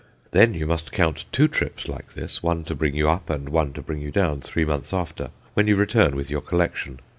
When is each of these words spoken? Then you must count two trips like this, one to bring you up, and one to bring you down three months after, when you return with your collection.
Then 0.31 0.55
you 0.55 0.65
must 0.65 0.91
count 0.91 1.25
two 1.31 1.47
trips 1.47 1.87
like 1.87 2.13
this, 2.13 2.41
one 2.41 2.63
to 2.63 2.73
bring 2.73 2.95
you 2.95 3.07
up, 3.07 3.29
and 3.29 3.49
one 3.49 3.71
to 3.73 3.83
bring 3.83 4.01
you 4.01 4.09
down 4.09 4.41
three 4.41 4.65
months 4.65 4.93
after, 4.95 5.29
when 5.53 5.67
you 5.67 5.75
return 5.75 6.15
with 6.15 6.31
your 6.31 6.41
collection. 6.41 6.99